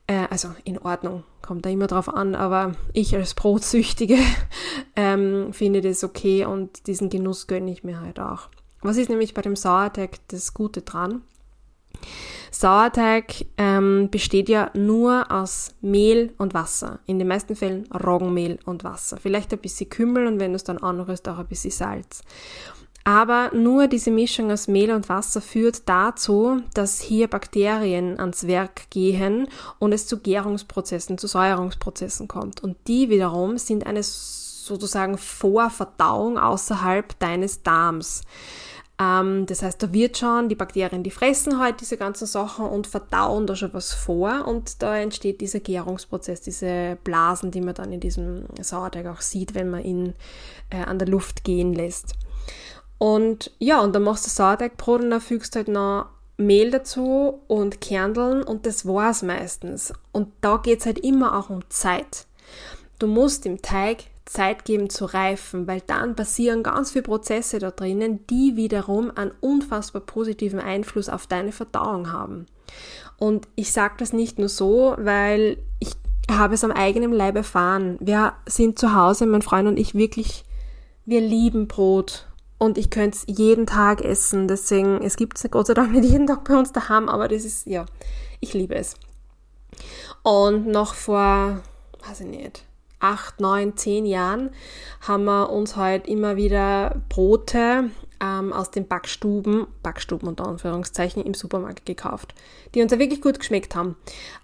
Äh, 0.07 0.27
also 0.29 0.49
in 0.63 0.79
Ordnung, 0.79 1.23
kommt 1.41 1.65
da 1.65 1.69
immer 1.69 1.87
drauf 1.87 2.09
an, 2.13 2.35
aber 2.35 2.73
ich 2.93 3.15
als 3.15 3.33
Brotsüchtige 3.33 4.17
ähm, 4.95 5.53
finde 5.53 5.81
das 5.81 6.03
okay 6.03 6.45
und 6.45 6.87
diesen 6.87 7.09
Genuss 7.09 7.47
gönne 7.47 7.71
ich 7.71 7.83
mir 7.83 8.01
halt 8.01 8.19
auch. 8.19 8.49
Was 8.81 8.97
ist 8.97 9.09
nämlich 9.09 9.33
bei 9.33 9.41
dem 9.41 9.55
Sauerteig 9.55 10.19
das 10.29 10.53
Gute 10.53 10.81
dran? 10.81 11.21
Sauerteig 12.51 13.45
ähm, 13.57 14.09
besteht 14.09 14.49
ja 14.49 14.71
nur 14.73 15.31
aus 15.31 15.75
Mehl 15.81 16.33
und 16.37 16.53
Wasser. 16.53 16.99
In 17.05 17.19
den 17.19 17.27
meisten 17.27 17.55
Fällen 17.55 17.87
Roggenmehl 17.91 18.59
und 18.65 18.83
Wasser. 18.83 19.17
Vielleicht 19.17 19.51
ein 19.53 19.59
bisschen 19.59 19.89
Kümmel 19.89 20.27
und 20.27 20.39
wenn 20.39 20.51
du 20.51 20.55
es 20.55 20.63
dann 20.63 20.77
anrührst, 20.77 21.27
auch 21.27 21.39
ein 21.39 21.47
bisschen 21.47 21.71
Salz. 21.71 22.21
Aber 23.07 23.51
nur 23.53 23.87
diese 23.87 24.11
Mischung 24.11 24.51
aus 24.51 24.67
Mehl 24.67 24.91
und 24.91 25.07
Wasser 25.07 25.39
führt 25.39 25.87
dazu, 25.87 26.61
dass 26.73 26.99
hier 26.99 27.29
Bakterien 27.29 28.19
ans 28.19 28.47
Werk 28.47 28.89
gehen 28.89 29.47
und 29.79 29.93
es 29.93 30.07
zu 30.07 30.19
Gärungsprozessen, 30.19 31.17
zu 31.17 31.27
Säuerungsprozessen 31.27 32.27
kommt. 32.27 32.61
Und 32.61 32.75
die 32.89 33.09
wiederum 33.09 33.57
sind 33.57 33.87
eine 33.87 34.03
sozusagen 34.03 35.17
Vorverdauung 35.17 36.37
außerhalb 36.37 37.17
deines 37.19 37.63
Darms. 37.63 38.23
Ähm, 38.99 39.45
das 39.45 39.63
heißt, 39.63 39.81
da 39.81 39.93
wird 39.93 40.17
schon, 40.17 40.49
die 40.49 40.55
Bakterien, 40.55 41.03
die 41.03 41.11
fressen 41.11 41.59
halt 41.59 41.79
diese 41.79 41.95
ganzen 41.95 42.27
Sachen 42.27 42.65
und 42.65 42.87
verdauen 42.87 43.47
da 43.47 43.55
schon 43.55 43.73
was 43.73 43.93
vor 43.93 44.45
und 44.45 44.83
da 44.83 44.97
entsteht 44.97 45.39
dieser 45.39 45.61
Gärungsprozess, 45.61 46.41
diese 46.41 46.97
Blasen, 47.05 47.51
die 47.51 47.61
man 47.61 47.73
dann 47.73 47.93
in 47.93 48.01
diesem 48.01 48.47
Sauerteig 48.59 49.05
auch 49.05 49.21
sieht, 49.21 49.55
wenn 49.55 49.69
man 49.69 49.85
ihn 49.85 50.13
äh, 50.71 50.83
an 50.83 50.99
der 50.99 51.07
Luft 51.07 51.45
gehen 51.45 51.71
lässt. 51.73 52.13
Und 52.97 53.51
ja, 53.59 53.81
und 53.81 53.93
dann 53.93 54.03
machst 54.03 54.25
du 54.25 54.29
Sauerteigbrot 54.29 55.01
und 55.01 55.11
dann 55.11 55.21
fügst 55.21 55.53
du 55.53 55.57
halt 55.57 55.67
noch 55.67 56.07
Mehl 56.37 56.71
dazu 56.71 57.41
und 57.47 57.81
Kerneln 57.81 58.43
und 58.43 58.65
das 58.65 58.85
war's 58.85 59.23
meistens. 59.23 59.93
Und 60.11 60.29
da 60.41 60.57
geht's 60.57 60.85
halt 60.85 60.99
immer 60.99 61.37
auch 61.37 61.49
um 61.49 61.61
Zeit. 61.69 62.25
Du 62.99 63.07
musst 63.07 63.45
dem 63.45 63.61
Teig 63.61 64.05
Zeit 64.25 64.65
geben 64.65 64.89
zu 64.89 65.05
reifen, 65.05 65.67
weil 65.67 65.81
dann 65.81 66.15
passieren 66.15 66.61
ganz 66.63 66.91
viele 66.91 67.03
Prozesse 67.03 67.59
da 67.59 67.71
drinnen, 67.71 68.25
die 68.27 68.55
wiederum 68.55 69.11
einen 69.15 69.31
unfassbar 69.39 70.01
positiven 70.01 70.59
Einfluss 70.59 71.09
auf 71.09 71.27
deine 71.27 71.51
Verdauung 71.51 72.11
haben. 72.11 72.45
Und 73.17 73.47
ich 73.55 73.71
sage 73.71 73.95
das 73.97 74.13
nicht 74.13 74.37
nur 74.37 74.49
so, 74.49 74.95
weil 74.97 75.57
ich 75.79 75.93
habe 76.29 76.55
es 76.55 76.63
am 76.63 76.71
eigenen 76.71 77.13
Leib 77.13 77.35
erfahren. 77.35 77.97
Wir 77.99 78.33
sind 78.45 78.77
zu 78.77 78.93
Hause, 78.93 79.25
mein 79.25 79.41
Freund 79.41 79.67
und 79.67 79.77
ich 79.77 79.95
wirklich, 79.95 80.43
wir 81.05 81.21
lieben 81.21 81.67
Brot 81.67 82.27
und 82.57 82.77
ich 82.77 82.89
könnte 82.89 83.17
es 83.17 83.37
jeden 83.37 83.65
Tag 83.65 84.01
essen. 84.01 84.47
Deswegen, 84.47 85.01
es 85.01 85.15
gibt 85.15 85.37
es 85.37 85.51
Gott 85.51 85.67
sei 85.67 85.73
Dank 85.73 85.91
nicht 85.91 86.09
jeden 86.09 86.27
Tag 86.27 86.43
bei 86.43 86.57
uns 86.57 86.71
daheim, 86.71 87.09
aber 87.09 87.27
das 87.27 87.45
ist, 87.45 87.67
ja, 87.67 87.85
ich 88.39 88.53
liebe 88.53 88.75
es. 88.75 88.95
Und 90.23 90.67
noch 90.67 90.93
vor, 90.93 91.61
weiß 92.07 92.21
ich 92.21 92.27
nicht, 92.27 92.63
acht, 92.99 93.39
neun, 93.39 93.77
zehn 93.77 94.05
Jahren 94.05 94.49
haben 95.01 95.25
wir 95.25 95.49
uns 95.51 95.75
halt 95.75 96.07
immer 96.07 96.35
wieder 96.35 97.01
Brote 97.09 97.91
ähm, 98.21 98.53
aus 98.53 98.71
den 98.71 98.87
Backstuben, 98.87 99.67
Backstuben 99.83 100.27
unter 100.27 100.47
Anführungszeichen, 100.47 101.23
im 101.23 101.33
Supermarkt 101.33 101.85
gekauft, 101.85 102.33
die 102.73 102.81
uns 102.81 102.91
ja 102.91 102.99
wirklich 102.99 103.21
gut 103.21 103.39
geschmeckt 103.39 103.75
haben. 103.75 103.95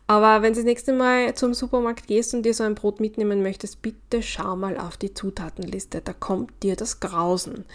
Aber 0.08 0.42
wenn 0.42 0.54
du 0.54 0.60
das 0.60 0.66
nächste 0.66 0.94
Mal 0.94 1.34
zum 1.36 1.54
Supermarkt 1.54 2.08
gehst 2.08 2.34
und 2.34 2.44
dir 2.44 2.54
so 2.54 2.64
ein 2.64 2.76
Brot 2.76 3.00
mitnehmen 3.00 3.42
möchtest, 3.42 3.82
bitte 3.82 4.22
schau 4.22 4.56
mal 4.56 4.78
auf 4.78 4.98
die 4.98 5.14
Zutatenliste, 5.14 6.02
da 6.02 6.14
kommt 6.14 6.52
dir 6.64 6.76
das 6.76 7.00
Grausen. 7.00 7.66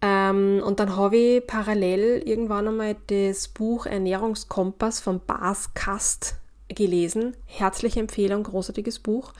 Ähm, 0.00 0.62
und 0.64 0.80
dann 0.80 0.96
habe 0.96 1.16
ich 1.16 1.46
parallel 1.46 2.22
irgendwann 2.26 2.68
einmal 2.68 2.96
das 3.06 3.48
Buch 3.48 3.86
Ernährungskompass 3.86 5.00
von 5.00 5.20
Bas 5.26 5.72
Kast 5.74 6.36
gelesen. 6.68 7.36
Herzliche 7.46 8.00
Empfehlung, 8.00 8.42
großartiges 8.42 8.98
Buch 8.98 9.32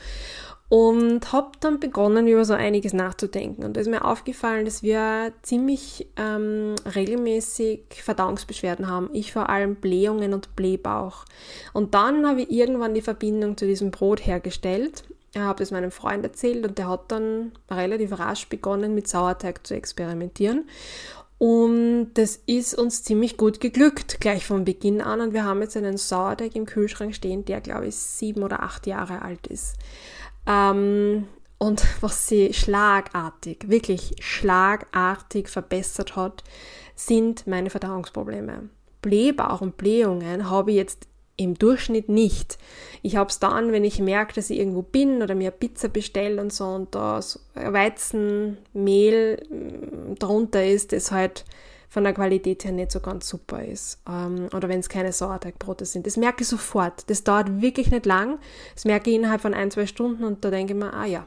und 0.69 1.33
habe 1.33 1.53
dann 1.61 1.79
begonnen, 1.79 2.27
über 2.27 2.45
so 2.45 2.55
einiges 2.55 2.93
nachzudenken. 2.93 3.65
Und 3.65 3.77
da 3.77 3.81
ist 3.81 3.91
mir 3.91 4.05
aufgefallen, 4.05 4.65
dass 4.65 4.83
wir 4.83 5.33
ziemlich 5.43 6.09
ähm, 6.17 6.75
regelmäßig 6.95 7.83
Verdauungsbeschwerden 8.03 8.89
haben. 8.89 9.11
Ich 9.13 9.33
vor 9.33 9.51
allem 9.51 9.77
Blähungen 9.77 10.33
und 10.33 10.57
Blähbauch. 10.57 11.27
Und 11.73 11.95
dann 11.95 12.27
habe 12.27 12.43
ich 12.43 12.51
irgendwann 12.51 12.95
die 12.95 13.03
Verbindung 13.03 13.57
zu 13.57 13.67
diesem 13.67 13.91
Brot 13.91 14.27
hergestellt. 14.27 15.05
Ich 15.33 15.41
habe 15.41 15.63
es 15.63 15.71
meinem 15.71 15.91
Freund 15.91 16.25
erzählt 16.25 16.65
und 16.67 16.79
der 16.79 16.89
hat 16.89 17.11
dann 17.13 17.53
relativ 17.71 18.19
rasch 18.19 18.49
begonnen, 18.49 18.95
mit 18.95 19.09
Sauerteig 19.09 19.67
zu 19.67 19.75
experimentieren. 19.75 20.65
Und 21.39 22.13
das 22.15 22.41
ist 22.47 22.75
uns 22.75 23.03
ziemlich 23.03 23.37
gut 23.37 23.61
geglückt, 23.61 24.19
gleich 24.21 24.47
von 24.47 24.65
Beginn 24.65 25.03
an. 25.03 25.21
Und 25.21 25.35
wir 25.35 25.45
haben 25.45 25.61
jetzt 25.61 25.77
einen 25.77 25.99
Sauerteig 25.99 26.55
im 26.55 26.65
Kühlschrank 26.65 27.15
stehen, 27.15 27.45
der, 27.45 27.61
glaube 27.61 27.89
ich, 27.89 27.97
sieben 27.97 28.43
oder 28.43 28.63
acht 28.63 28.87
Jahre 28.87 29.23
alt 29.23 29.47
ist. 29.49 29.75
Ähm, 30.47 31.27
und 31.59 31.85
was 32.01 32.29
sie 32.29 32.53
schlagartig, 32.53 33.69
wirklich 33.69 34.17
schlagartig 34.21 35.49
verbessert 35.49 36.17
hat, 36.17 36.45
sind 36.95 37.47
meine 37.47 37.71
Verdauungsprobleme. 37.71 38.69
Blähbauch 39.03 39.61
und 39.61 39.77
Blähungen 39.77 40.49
habe 40.49 40.71
ich 40.71 40.77
jetzt 40.77 41.09
im 41.37 41.55
Durchschnitt 41.59 42.09
nicht. 42.09 42.59
Ich 43.03 43.17
habe 43.17 43.29
es 43.29 43.41
dann, 43.41 43.73
wenn 43.73 43.85
ich 43.85 43.99
merke, 43.99 44.35
dass 44.35 44.51
ich 44.51 44.59
irgendwo 44.59 44.83
bin 44.83 45.21
oder 45.21 45.35
mir 45.35 45.51
Pizza 45.51 45.89
bestelle 45.89 46.41
und 46.41 46.53
so 46.53 46.67
und 46.67 46.95
da 46.95 47.21
Weizenmehl 47.55 49.43
mm, 49.51 50.15
drunter 50.19 50.65
ist, 50.65 50.93
das 50.93 51.11
halt 51.11 51.45
von 51.95 52.03
der 52.03 52.13
Qualität 52.13 52.65
her 52.65 52.73
nicht 52.73 52.91
so 52.91 52.99
ganz 52.99 53.29
super 53.29 53.65
ist. 53.65 54.01
Ähm, 54.09 54.49
oder 54.53 54.69
wenn 54.69 54.81
es 54.81 54.89
keine 54.89 55.13
Sauerteigbrote 55.13 55.87
sind. 55.87 56.09
Das 56.09 56.17
merke 56.17 56.43
ich 56.43 56.49
sofort. 56.49 57.09
Das 57.09 57.23
dauert 57.23 57.63
wirklich 57.63 57.93
nicht 57.93 58.05
lang. 58.05 58.41
Das 58.75 58.85
merke 58.85 59.11
ich 59.11 59.17
innerhalb 59.17 59.41
von 59.41 59.55
ein, 59.55 59.71
zwei 59.71 59.87
Stunden 59.87 60.25
und 60.25 60.45
da 60.45 60.51
denke 60.51 60.73
ich 60.73 60.79
mir, 60.79 60.93
ah 60.93 61.07
ja, 61.07 61.25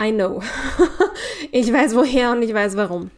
I 0.00 0.12
know. 0.12 0.40
ich 1.50 1.72
weiß 1.72 1.96
woher 1.96 2.30
und 2.30 2.42
ich 2.42 2.54
weiß 2.54 2.76
warum. 2.76 3.10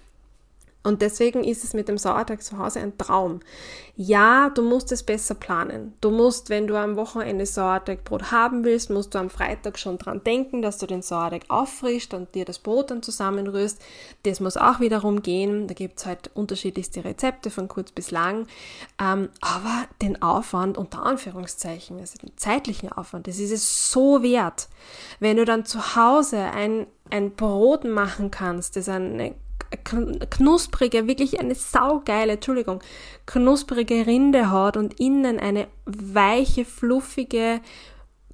Und 0.83 1.03
deswegen 1.03 1.45
ist 1.45 1.63
es 1.63 1.75
mit 1.75 1.89
dem 1.89 1.99
Sauerteig 1.99 2.43
zu 2.43 2.57
Hause 2.57 2.81
ein 2.81 2.97
Traum. 2.97 3.41
Ja, 3.97 4.49
du 4.49 4.63
musst 4.63 4.93
es 4.93 5.03
besser 5.03 5.35
planen. 5.35 5.93
Du 6.01 6.11
musst, 6.11 6.49
wenn 6.49 6.67
du 6.67 6.75
am 6.77 6.97
Wochenende 6.97 7.45
Sauerteigbrot 7.45 8.33
haben 8.33 8.65
willst, 8.65 8.89
musst 8.89 9.15
du 9.15 9.19
am 9.19 9.29
Freitag 9.29 9.79
schon 9.79 9.99
dran 9.99 10.25
denken, 10.25 10.63
dass 10.63 10.79
du 10.79 10.87
den 10.87 11.03
Sauerteig 11.03 11.45
auffrischst 11.49 12.15
und 12.15 12.35
dir 12.35 12.47
das 12.47 12.59
Brot 12.59 12.91
dann 12.91 13.03
zusammenrührst. 13.03 13.79
Das 14.23 14.41
muss 14.41 14.57
auch 14.57 14.81
wiederum 14.81 15.21
gehen. 15.21 15.67
Da 15.67 15.75
gibt's 15.75 16.07
halt 16.07 16.31
unterschiedlichste 16.33 17.05
Rezepte 17.05 17.51
von 17.51 17.69
kurz 17.69 17.93
bis 17.93 18.11
lang. 18.11 18.47
Ähm, 18.99 19.29
aber 19.43 19.85
den 20.01 20.23
Aufwand, 20.23 20.79
unter 20.79 21.03
Anführungszeichen, 21.03 22.01
also 22.01 22.17
den 22.17 22.39
zeitlichen 22.39 22.91
Aufwand, 22.91 23.27
das 23.27 23.39
ist 23.39 23.53
es 23.53 23.91
so 23.91 24.23
wert. 24.23 24.69
Wenn 25.19 25.37
du 25.37 25.45
dann 25.45 25.67
zu 25.67 25.95
Hause 25.95 26.39
ein, 26.39 26.87
ein 27.11 27.33
Brot 27.35 27.85
machen 27.85 28.31
kannst, 28.31 28.77
das 28.77 28.89
eine 28.89 29.35
knusprige, 29.71 31.07
wirklich 31.07 31.41
eine 31.41 31.55
saugeile, 31.55 32.33
Entschuldigung, 32.33 32.81
knusprige 33.27 34.07
Rinde 34.07 34.51
hat 34.51 34.77
und 34.77 34.99
innen 34.99 35.39
eine 35.39 35.69
weiche, 35.85 36.65
fluffige 36.65 37.61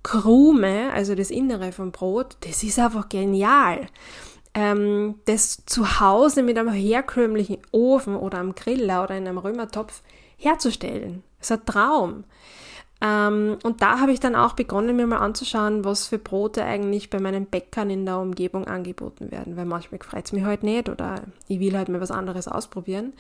Krume, 0.03 0.93
also 0.93 1.15
das 1.15 1.31
Innere 1.31 1.73
vom 1.73 1.93
Brot, 1.93 2.37
das 2.41 2.63
ist 2.63 2.79
einfach 2.79 3.09
genial. 3.09 3.89
Ähm, 4.55 5.17
das 5.27 5.65
zu 5.67 6.01
Hause 6.01 6.43
mit 6.43 6.57
einem 6.57 6.73
herkömmlichen 6.73 7.59
Ofen 7.73 8.17
oder 8.17 8.39
am 8.39 8.55
Griller 8.55 9.05
oder 9.05 9.17
in 9.17 9.27
einem 9.27 9.39
Römertopf 9.39 10.03
herzustellen. 10.37 11.23
Ist 11.41 11.53
ein 11.53 11.67
Traum. 11.67 12.25
Ähm, 13.01 13.59
und 13.63 13.83
da 13.83 14.01
habe 14.01 14.13
ich 14.13 14.21
dann 14.21 14.35
auch 14.35 14.55
begonnen, 14.55 14.97
mir 14.97 15.07
mal 15.07 15.19
anzuschauen, 15.19 15.85
was 15.85 16.07
für 16.07 16.19
Brote 16.19 16.65
eigentlich 16.65 17.11
bei 17.11 17.21
meinen 17.21 17.47
Bäckern 17.47 17.91
in 17.91 18.07
der 18.07 18.19
Umgebung 18.19 18.67
angeboten 18.67 19.31
werden, 19.31 19.57
weil 19.57 19.67
manchmal 19.67 20.01
freut 20.03 20.25
es 20.25 20.33
mich 20.33 20.45
halt 20.45 20.63
nicht 20.63 20.89
oder 20.89 21.23
ich 21.47 21.61
will 21.61 21.77
halt 21.77 21.89
mal 21.89 22.01
was 22.01 22.11
anderes 22.11 22.49
ausprobieren. 22.49 23.13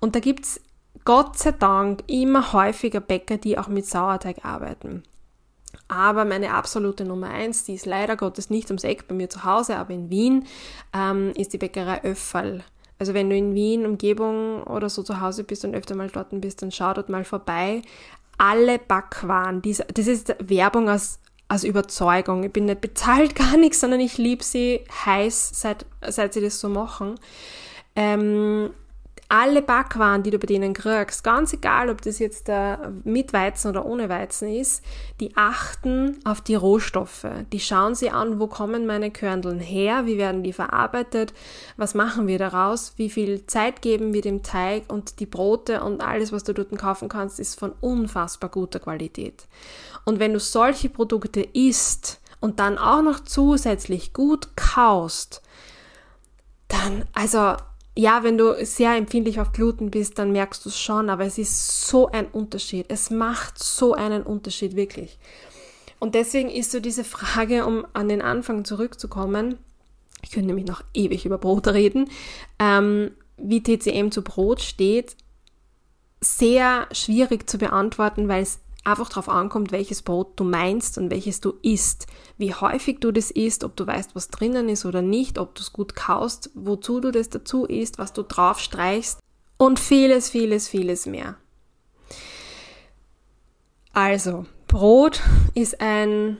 Und 0.00 0.16
da 0.16 0.20
gibt 0.20 0.44
es 0.44 0.60
Gott 1.04 1.38
sei 1.38 1.52
Dank 1.52 2.02
immer 2.08 2.52
häufiger 2.52 3.00
Bäcker, 3.00 3.36
die 3.36 3.58
auch 3.58 3.68
mit 3.68 3.86
Sauerteig 3.86 4.44
arbeiten. 4.44 5.04
Aber 5.88 6.24
meine 6.24 6.52
absolute 6.52 7.04
Nummer 7.04 7.28
eins, 7.28 7.64
die 7.64 7.74
ist 7.74 7.86
leider 7.86 8.16
Gottes 8.16 8.50
nicht 8.50 8.70
ums 8.70 8.84
Eck 8.84 9.08
bei 9.08 9.14
mir 9.14 9.30
zu 9.30 9.44
Hause, 9.44 9.76
aber 9.76 9.94
in 9.94 10.10
Wien, 10.10 10.46
ähm, 10.92 11.32
ist 11.36 11.52
die 11.52 11.58
Bäckerei 11.58 12.02
Öfferl. 12.02 12.64
Also 12.98 13.14
wenn 13.14 13.30
du 13.30 13.36
in 13.36 13.54
Wien, 13.54 13.84
Umgebung 13.84 14.62
oder 14.62 14.88
so 14.88 15.02
zu 15.02 15.20
Hause 15.20 15.44
bist 15.44 15.64
und 15.64 15.74
öfter 15.74 15.96
mal 15.96 16.08
dort 16.08 16.28
bist, 16.40 16.62
dann 16.62 16.70
schau 16.70 16.92
dort 16.92 17.08
mal 17.08 17.24
vorbei 17.24 17.82
alle 18.38 18.78
Backwaren. 18.78 19.62
das 19.62 20.06
ist 20.06 20.34
Werbung 20.40 20.88
aus, 20.88 21.18
aus 21.48 21.64
Überzeugung. 21.64 22.44
Ich 22.44 22.52
bin 22.52 22.66
nicht 22.66 22.80
bezahlt, 22.80 23.34
gar 23.36 23.56
nichts, 23.56 23.80
sondern 23.80 24.00
ich 24.00 24.18
liebe 24.18 24.42
sie 24.42 24.84
heiß, 25.04 25.50
seit, 25.54 25.86
seit 26.06 26.34
sie 26.34 26.40
das 26.40 26.60
so 26.60 26.68
machen. 26.68 27.16
Ähm, 27.94 28.70
alle 29.32 29.62
Backwaren, 29.62 30.22
die 30.22 30.30
du 30.30 30.38
bei 30.38 30.46
denen 30.46 30.74
kriegst, 30.74 31.24
ganz 31.24 31.54
egal, 31.54 31.88
ob 31.88 32.02
das 32.02 32.18
jetzt 32.18 32.50
mit 33.02 33.32
Weizen 33.32 33.70
oder 33.70 33.86
ohne 33.86 34.10
Weizen 34.10 34.54
ist, 34.54 34.84
die 35.20 35.34
achten 35.38 36.18
auf 36.24 36.42
die 36.42 36.54
Rohstoffe. 36.54 37.24
Die 37.50 37.58
schauen 37.58 37.94
sie 37.94 38.10
an, 38.10 38.40
wo 38.40 38.46
kommen 38.46 38.84
meine 38.84 39.10
Körneln 39.10 39.58
her, 39.58 40.04
wie 40.04 40.18
werden 40.18 40.42
die 40.42 40.52
verarbeitet, 40.52 41.32
was 41.78 41.94
machen 41.94 42.26
wir 42.26 42.36
daraus, 42.36 42.92
wie 42.98 43.08
viel 43.08 43.46
Zeit 43.46 43.80
geben 43.80 44.12
wir 44.12 44.20
dem 44.20 44.42
Teig 44.42 44.92
und 44.92 45.18
die 45.18 45.24
Brote 45.24 45.82
und 45.82 46.02
alles, 46.02 46.30
was 46.30 46.44
du 46.44 46.52
dort 46.52 46.76
kaufen 46.76 47.08
kannst, 47.08 47.40
ist 47.40 47.58
von 47.58 47.72
unfassbar 47.80 48.50
guter 48.50 48.80
Qualität. 48.80 49.46
Und 50.04 50.18
wenn 50.18 50.34
du 50.34 50.40
solche 50.40 50.90
Produkte 50.90 51.40
isst 51.40 52.20
und 52.40 52.60
dann 52.60 52.76
auch 52.76 53.00
noch 53.00 53.20
zusätzlich 53.20 54.12
gut 54.12 54.56
kaust, 54.56 55.40
dann, 56.68 57.06
also 57.14 57.56
ja, 57.96 58.22
wenn 58.22 58.38
du 58.38 58.54
sehr 58.64 58.96
empfindlich 58.96 59.40
auf 59.40 59.52
Gluten 59.52 59.90
bist, 59.90 60.18
dann 60.18 60.32
merkst 60.32 60.64
du 60.64 60.70
es 60.70 60.78
schon, 60.78 61.10
aber 61.10 61.24
es 61.24 61.38
ist 61.38 61.86
so 61.86 62.08
ein 62.08 62.26
Unterschied. 62.26 62.86
Es 62.88 63.10
macht 63.10 63.62
so 63.62 63.92
einen 63.94 64.22
Unterschied, 64.22 64.76
wirklich. 64.76 65.18
Und 65.98 66.14
deswegen 66.14 66.48
ist 66.48 66.72
so 66.72 66.80
diese 66.80 67.04
Frage, 67.04 67.66
um 67.66 67.86
an 67.92 68.08
den 68.08 68.22
Anfang 68.22 68.64
zurückzukommen, 68.64 69.58
ich 70.22 70.30
könnte 70.30 70.46
nämlich 70.46 70.66
noch 70.66 70.82
ewig 70.94 71.26
über 71.26 71.38
Brot 71.38 71.68
reden, 71.68 72.08
ähm, 72.58 73.10
wie 73.36 73.62
TCM 73.62 74.10
zu 74.10 74.22
Brot 74.22 74.62
steht, 74.62 75.16
sehr 76.20 76.88
schwierig 76.92 77.48
zu 77.50 77.58
beantworten, 77.58 78.28
weil 78.28 78.42
es 78.42 78.60
einfach 78.84 79.08
darauf 79.08 79.28
ankommt, 79.28 79.72
welches 79.72 80.02
Brot 80.02 80.32
du 80.36 80.44
meinst 80.44 80.98
und 80.98 81.10
welches 81.10 81.40
du 81.40 81.54
isst. 81.62 82.06
Wie 82.36 82.54
häufig 82.54 83.00
du 83.00 83.12
das 83.12 83.30
isst, 83.30 83.64
ob 83.64 83.76
du 83.76 83.86
weißt, 83.86 84.14
was 84.14 84.28
drinnen 84.28 84.68
ist 84.68 84.84
oder 84.84 85.02
nicht, 85.02 85.38
ob 85.38 85.54
du 85.54 85.62
es 85.62 85.72
gut 85.72 85.94
kaust, 85.94 86.50
wozu 86.54 87.00
du 87.00 87.10
das 87.10 87.30
dazu 87.30 87.64
isst, 87.64 87.98
was 87.98 88.12
du 88.12 88.22
drauf 88.22 88.58
streichst 88.58 89.20
und 89.56 89.78
vieles, 89.78 90.30
vieles, 90.30 90.68
vieles 90.68 91.06
mehr. 91.06 91.36
Also, 93.92 94.46
Brot 94.66 95.20
ist 95.54 95.80
ein, 95.80 96.38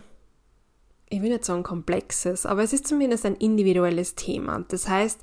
ich 1.09 1.23
will 1.23 1.31
nicht 1.31 1.45
sagen 1.45 1.63
komplexes, 1.63 2.47
aber 2.47 2.63
es 2.63 2.73
ist 2.73 2.89
zumindest 2.89 3.27
ein 3.27 3.37
individuelles 3.37 4.15
Thema. 4.15 4.65
Das 4.69 4.89
heißt, 4.89 5.21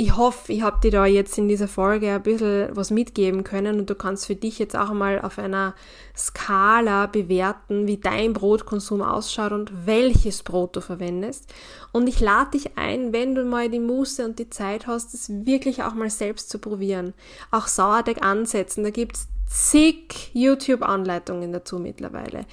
ich 0.00 0.16
hoffe, 0.16 0.50
ich 0.50 0.62
habe 0.62 0.80
dir 0.82 0.90
da 0.90 1.04
jetzt 1.04 1.36
in 1.36 1.46
dieser 1.46 1.68
Folge 1.68 2.10
ein 2.10 2.22
bisschen 2.22 2.74
was 2.74 2.90
mitgeben 2.90 3.44
können 3.44 3.80
und 3.80 3.90
du 3.90 3.94
kannst 3.94 4.24
für 4.24 4.34
dich 4.34 4.58
jetzt 4.58 4.74
auch 4.74 4.94
mal 4.94 5.20
auf 5.20 5.38
einer 5.38 5.74
Skala 6.16 7.04
bewerten, 7.04 7.86
wie 7.86 7.98
dein 7.98 8.32
Brotkonsum 8.32 9.02
ausschaut 9.02 9.52
und 9.52 9.84
welches 9.84 10.42
Brot 10.42 10.74
du 10.74 10.80
verwendest. 10.80 11.52
Und 11.92 12.08
ich 12.08 12.18
lade 12.18 12.52
dich 12.52 12.78
ein, 12.78 13.12
wenn 13.12 13.34
du 13.34 13.44
mal 13.44 13.68
die 13.68 13.78
Muße 13.78 14.24
und 14.24 14.38
die 14.38 14.48
Zeit 14.48 14.86
hast, 14.86 15.12
das 15.12 15.28
wirklich 15.44 15.82
auch 15.82 15.92
mal 15.92 16.08
selbst 16.08 16.48
zu 16.48 16.58
probieren. 16.58 17.12
Auch 17.50 17.66
Sauerteig 17.66 18.24
ansetzen, 18.24 18.84
da 18.84 18.88
gibt's 18.88 19.28
zig 19.50 20.30
YouTube-Anleitungen 20.32 21.52
dazu 21.52 21.78
mittlerweile 21.78 22.46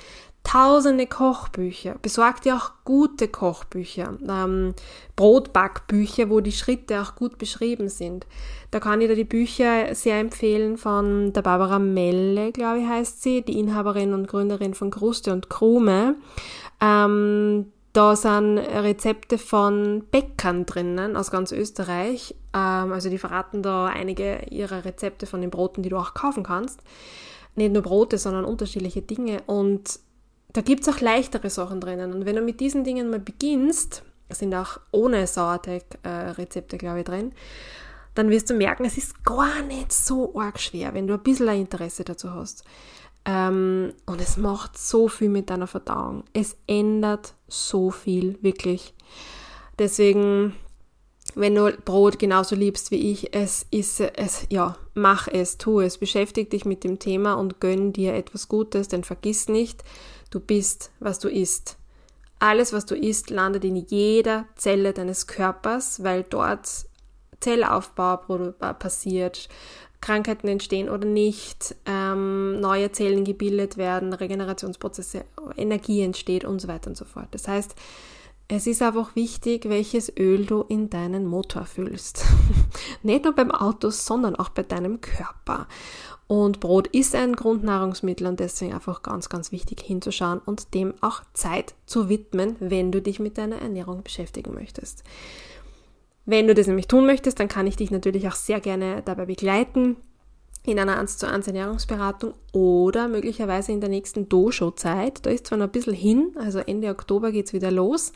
tausende 0.47 1.07
Kochbücher. 1.07 1.95
Besorgt 2.01 2.45
dir 2.45 2.55
auch 2.55 2.71
gute 2.85 3.27
Kochbücher, 3.27 4.17
ähm, 4.27 4.73
Brotbackbücher, 5.17 6.29
wo 6.29 6.39
die 6.39 6.53
Schritte 6.53 7.01
auch 7.01 7.15
gut 7.15 7.37
beschrieben 7.37 7.89
sind. 7.89 8.25
Da 8.71 8.79
kann 8.79 9.01
ich 9.01 9.09
dir 9.09 9.15
die 9.15 9.25
Bücher 9.25 9.93
sehr 9.93 10.19
empfehlen 10.19 10.77
von 10.77 11.33
der 11.33 11.41
Barbara 11.41 11.79
Melle, 11.79 12.53
glaube 12.53 12.79
ich, 12.79 12.87
heißt 12.87 13.21
sie, 13.21 13.41
die 13.41 13.59
Inhaberin 13.59 14.13
und 14.13 14.27
Gründerin 14.27 14.73
von 14.73 14.89
Kruste 14.89 15.33
und 15.33 15.49
Krume. 15.49 16.15
Ähm, 16.79 17.71
da 17.91 18.15
sind 18.15 18.59
Rezepte 18.59 19.37
von 19.37 20.05
Bäckern 20.11 20.65
drinnen 20.65 21.17
aus 21.17 21.29
ganz 21.29 21.51
Österreich. 21.51 22.35
Ähm, 22.53 22.93
also 22.93 23.09
die 23.09 23.17
verraten 23.17 23.63
da 23.63 23.87
einige 23.87 24.45
ihrer 24.49 24.85
Rezepte 24.85 25.25
von 25.25 25.41
den 25.41 25.49
Broten, 25.49 25.83
die 25.83 25.89
du 25.89 25.97
auch 25.97 26.13
kaufen 26.13 26.43
kannst. 26.43 26.79
Nicht 27.55 27.73
nur 27.73 27.81
Brote, 27.81 28.17
sondern 28.17 28.45
unterschiedliche 28.45 29.01
Dinge. 29.01 29.41
Und 29.47 29.99
da 30.53 30.61
gibt 30.61 30.81
es 30.81 30.89
auch 30.89 31.01
leichtere 31.01 31.49
Sachen 31.49 31.81
drinnen. 31.81 32.13
Und 32.13 32.25
wenn 32.25 32.35
du 32.35 32.41
mit 32.41 32.59
diesen 32.59 32.83
Dingen 32.83 33.09
mal 33.09 33.19
beginnst, 33.19 34.03
sind 34.29 34.53
auch 34.53 34.79
ohne 34.91 35.27
Sauerteig-Rezepte, 35.27 36.77
glaube 36.77 36.99
ich, 36.99 37.05
drin, 37.05 37.33
dann 38.15 38.29
wirst 38.29 38.49
du 38.49 38.55
merken, 38.55 38.85
es 38.85 38.97
ist 38.97 39.23
gar 39.23 39.61
nicht 39.61 39.93
so 39.93 40.39
arg 40.39 40.59
schwer, 40.59 40.93
wenn 40.93 41.07
du 41.07 41.13
ein 41.13 41.23
bisschen 41.23 41.49
ein 41.49 41.61
Interesse 41.61 42.03
dazu 42.03 42.33
hast. 42.33 42.63
Ähm, 43.25 43.93
und 44.05 44.21
es 44.21 44.37
macht 44.37 44.77
so 44.77 45.07
viel 45.07 45.29
mit 45.29 45.49
deiner 45.49 45.67
Verdauung. 45.67 46.23
Es 46.33 46.57
ändert 46.65 47.35
so 47.47 47.91
viel, 47.91 48.41
wirklich. 48.41 48.93
Deswegen, 49.77 50.55
wenn 51.35 51.53
du 51.53 51.71
Brot 51.85 52.17
genauso 52.17 52.55
liebst 52.55 52.89
wie 52.89 53.11
ich, 53.11 53.35
es 53.35 53.67
ist 53.69 53.99
es, 53.99 54.47
ja, 54.49 54.77
mach 54.95 55.27
es, 55.27 55.57
tu 55.57 55.81
es, 55.81 55.97
beschäftige 55.99 56.49
dich 56.49 56.65
mit 56.65 56.83
dem 56.83 56.99
Thema 56.99 57.35
und 57.35 57.59
gönn 57.59 57.93
dir 57.93 58.15
etwas 58.15 58.47
Gutes, 58.47 58.87
denn 58.87 59.03
vergiss 59.03 59.47
nicht, 59.47 59.83
Du 60.31 60.39
bist, 60.39 60.91
was 60.99 61.19
du 61.19 61.29
isst. 61.29 61.77
Alles, 62.39 62.73
was 62.73 62.85
du 62.85 62.95
isst, 62.95 63.29
landet 63.29 63.65
in 63.65 63.75
jeder 63.75 64.45
Zelle 64.55 64.93
deines 64.93 65.25
Körpers, 65.27 66.03
weil 66.03 66.23
dort 66.23 66.67
Zellaufbau 67.39 68.17
passiert, 68.73 69.49
Krankheiten 70.01 70.47
entstehen 70.47 70.89
oder 70.89 71.07
nicht, 71.07 71.75
ähm, 71.85 72.59
neue 72.59 72.91
Zellen 72.91 73.23
gebildet 73.23 73.77
werden, 73.77 74.13
Regenerationsprozesse, 74.13 75.25
Energie 75.55 76.01
entsteht 76.01 76.45
und 76.45 76.59
so 76.59 76.67
weiter 76.67 76.89
und 76.89 76.97
so 76.97 77.05
fort. 77.05 77.27
Das 77.31 77.47
heißt, 77.47 77.75
es 78.49 78.65
ist 78.65 78.81
einfach 78.81 79.15
wichtig, 79.15 79.67
welches 79.67 80.11
Öl 80.17 80.45
du 80.45 80.61
in 80.61 80.89
deinen 80.89 81.25
Motor 81.25 81.65
füllst. 81.65 82.25
Nicht 83.03 83.25
nur 83.25 83.33
beim 83.33 83.51
Auto, 83.51 83.89
sondern 83.89 84.35
auch 84.37 84.49
bei 84.49 84.63
deinem 84.63 85.01
Körper. 85.01 85.67
Und 86.27 86.59
Brot 86.59 86.87
ist 86.87 87.15
ein 87.15 87.35
Grundnahrungsmittel 87.35 88.27
und 88.27 88.39
deswegen 88.39 88.73
einfach 88.73 89.01
ganz, 89.01 89.29
ganz 89.29 89.51
wichtig 89.51 89.81
hinzuschauen 89.81 90.39
und 90.39 90.73
dem 90.73 90.93
auch 91.01 91.21
Zeit 91.33 91.75
zu 91.85 92.09
widmen, 92.09 92.55
wenn 92.59 92.91
du 92.91 93.01
dich 93.01 93.19
mit 93.19 93.37
deiner 93.37 93.61
Ernährung 93.61 94.03
beschäftigen 94.03 94.53
möchtest. 94.53 95.03
Wenn 96.25 96.47
du 96.47 96.53
das 96.53 96.67
nämlich 96.67 96.87
tun 96.87 97.05
möchtest, 97.05 97.39
dann 97.39 97.47
kann 97.47 97.67
ich 97.67 97.77
dich 97.77 97.91
natürlich 97.91 98.27
auch 98.27 98.35
sehr 98.35 98.59
gerne 98.59 99.01
dabei 99.03 99.25
begleiten 99.25 99.97
in 100.67 100.79
einer 100.79 100.97
1 100.97 101.17
zu 101.17 101.27
1 101.27 101.47
Ernährungsberatung 101.47 102.33
oder 102.51 103.07
möglicherweise 103.07 103.71
in 103.71 103.79
der 103.79 103.89
nächsten 103.89 104.27
Dojo-Zeit. 104.27 105.25
Da 105.25 105.29
ist 105.29 105.47
zwar 105.47 105.57
noch 105.57 105.67
ein 105.67 105.71
bisschen 105.71 105.93
hin, 105.93 106.35
also 106.35 106.59
Ende 106.59 106.89
Oktober 106.89 107.31
geht's 107.31 107.53
wieder 107.53 107.71
los, 107.71 108.11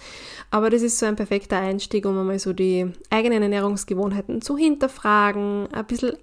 aber 0.50 0.70
das 0.70 0.82
ist 0.82 1.00
so 1.00 1.06
ein 1.06 1.16
perfekter 1.16 1.58
Einstieg, 1.58 2.06
um 2.06 2.18
einmal 2.18 2.40
so 2.40 2.54
die 2.54 2.92
eigenen 3.10 3.44
Ernährungsgewohnheiten 3.44 4.42
zu 4.42 4.58
hinterfragen, 4.58 5.68
ein 5.72 5.86
bisschen 5.86 6.18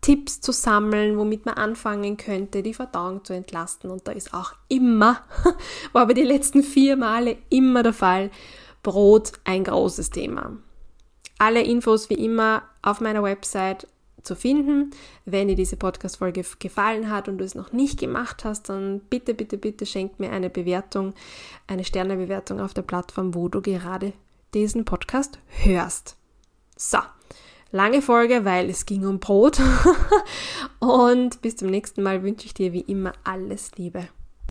Tipps 0.00 0.42
zu 0.42 0.52
sammeln, 0.52 1.16
womit 1.16 1.46
man 1.46 1.54
anfangen 1.54 2.18
könnte, 2.18 2.62
die 2.62 2.74
Verdauung 2.74 3.24
zu 3.24 3.32
entlasten. 3.32 3.90
Und 3.90 4.06
da 4.06 4.12
ist 4.12 4.34
auch 4.34 4.52
immer, 4.68 5.22
war 5.92 6.02
aber 6.02 6.12
die 6.12 6.24
letzten 6.24 6.62
vier 6.62 6.96
Male 6.96 7.38
immer 7.48 7.82
der 7.82 7.94
Fall, 7.94 8.30
Brot 8.82 9.32
ein 9.44 9.64
großes 9.64 10.10
Thema. 10.10 10.58
Alle 11.38 11.62
Infos 11.62 12.10
wie 12.10 12.22
immer 12.22 12.64
auf 12.82 13.00
meiner 13.00 13.22
Website 13.22 13.88
zu 14.24 14.34
finden. 14.34 14.90
Wenn 15.24 15.48
dir 15.48 15.54
diese 15.54 15.76
Podcast-Folge 15.76 16.44
gefallen 16.58 17.10
hat 17.10 17.28
und 17.28 17.38
du 17.38 17.44
es 17.44 17.54
noch 17.54 17.72
nicht 17.72 18.00
gemacht 18.00 18.44
hast, 18.44 18.68
dann 18.68 19.00
bitte, 19.10 19.34
bitte, 19.34 19.58
bitte 19.58 19.86
schenk 19.86 20.18
mir 20.18 20.30
eine 20.30 20.50
Bewertung, 20.50 21.14
eine 21.66 21.84
Sternebewertung 21.84 22.60
auf 22.60 22.74
der 22.74 22.82
Plattform, 22.82 23.34
wo 23.34 23.48
du 23.48 23.60
gerade 23.60 24.12
diesen 24.54 24.84
Podcast 24.84 25.38
hörst. 25.48 26.16
So, 26.76 26.98
lange 27.70 28.02
Folge, 28.02 28.44
weil 28.44 28.70
es 28.70 28.86
ging 28.86 29.06
um 29.06 29.20
Brot. 29.20 29.60
Und 30.80 31.40
bis 31.42 31.56
zum 31.56 31.68
nächsten 31.68 32.02
Mal 32.02 32.22
wünsche 32.22 32.46
ich 32.46 32.54
dir 32.54 32.72
wie 32.72 32.80
immer 32.80 33.12
alles 33.24 33.72
Liebe. 33.76 34.08